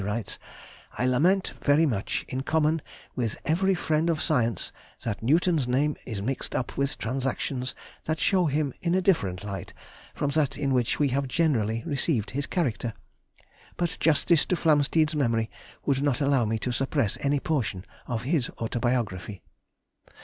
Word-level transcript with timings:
writes:—"I 0.03 1.05
lament 1.05 1.53
very 1.61 1.85
much, 1.85 2.25
in 2.27 2.41
common 2.41 2.81
with 3.15 3.37
every 3.45 3.75
friend 3.75 4.09
of 4.09 4.19
science, 4.19 4.71
that 5.03 5.21
Newton's 5.21 5.67
name 5.67 5.95
is 6.07 6.23
mixed 6.23 6.55
up 6.55 6.75
with 6.75 6.97
transactions 6.97 7.75
that 8.05 8.19
show 8.19 8.47
him 8.47 8.73
in 8.81 8.95
a 8.95 9.01
different 9.03 9.43
light 9.43 9.75
from 10.15 10.31
that 10.31 10.57
in 10.57 10.73
which 10.73 10.97
we 10.97 11.09
have 11.09 11.27
generally 11.27 11.83
received 11.85 12.31
his 12.31 12.47
character. 12.47 12.95
But 13.77 13.95
justice 13.99 14.43
to 14.47 14.55
Flamsteed's 14.55 15.13
memory 15.15 15.51
would 15.85 16.01
not 16.01 16.19
allow 16.19 16.45
me 16.45 16.57
to 16.57 16.71
suppress 16.71 17.15
any 17.21 17.39
portion 17.39 17.85
of 18.07 18.23
his 18.23 18.49
autobiography." 18.57 19.43